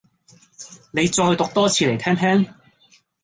[0.89, 2.55] 你再讀多次嚟聽聽